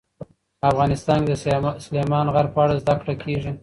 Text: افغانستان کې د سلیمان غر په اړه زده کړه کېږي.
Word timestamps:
افغانستان 0.71 1.19
کې 1.27 1.33
د 1.35 1.41
سلیمان 1.85 2.25
غر 2.33 2.45
په 2.55 2.59
اړه 2.63 2.75
زده 2.83 2.93
کړه 3.01 3.13
کېږي. 3.23 3.51